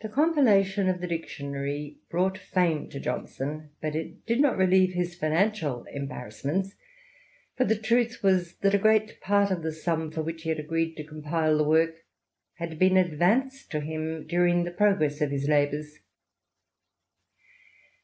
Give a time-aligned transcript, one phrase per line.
[0.00, 5.14] The compilation of the Dictionary brought fame to Johnson, but it did not relieve his
[5.14, 6.74] financial embarrassments;
[7.56, 10.58] for the truth was, that a great part of the sum for which he had
[10.58, 11.94] agreed to compile the work
[12.54, 15.98] had been advanced to him diu ing the progress of his labours.